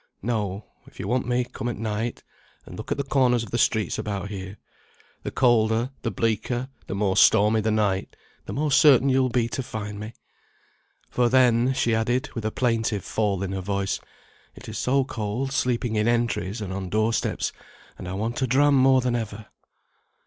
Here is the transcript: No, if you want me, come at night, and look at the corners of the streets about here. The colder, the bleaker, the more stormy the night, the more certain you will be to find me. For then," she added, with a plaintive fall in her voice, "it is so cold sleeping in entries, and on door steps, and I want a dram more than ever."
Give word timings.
No, 0.23 0.65
if 0.87 0.99
you 0.99 1.07
want 1.07 1.27
me, 1.27 1.43
come 1.43 1.69
at 1.69 1.77
night, 1.77 2.23
and 2.65 2.75
look 2.75 2.91
at 2.91 2.97
the 2.97 3.03
corners 3.03 3.43
of 3.43 3.51
the 3.51 3.59
streets 3.59 3.99
about 3.99 4.29
here. 4.31 4.57
The 5.21 5.29
colder, 5.29 5.91
the 6.01 6.09
bleaker, 6.09 6.69
the 6.87 6.95
more 6.95 7.15
stormy 7.15 7.61
the 7.61 7.69
night, 7.69 8.15
the 8.47 8.53
more 8.53 8.71
certain 8.71 9.09
you 9.09 9.21
will 9.21 9.29
be 9.29 9.47
to 9.49 9.61
find 9.61 9.99
me. 9.99 10.13
For 11.11 11.29
then," 11.29 11.75
she 11.75 11.93
added, 11.93 12.31
with 12.33 12.45
a 12.45 12.51
plaintive 12.51 13.05
fall 13.05 13.43
in 13.43 13.51
her 13.51 13.61
voice, 13.61 13.99
"it 14.55 14.67
is 14.67 14.79
so 14.79 15.03
cold 15.03 15.51
sleeping 15.51 15.95
in 15.95 16.07
entries, 16.07 16.61
and 16.61 16.73
on 16.73 16.89
door 16.89 17.13
steps, 17.13 17.51
and 17.95 18.07
I 18.07 18.13
want 18.13 18.41
a 18.41 18.47
dram 18.47 18.73
more 18.73 19.01
than 19.01 19.15
ever." 19.15 19.49